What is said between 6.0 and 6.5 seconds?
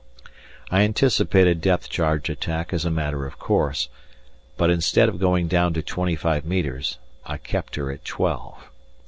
five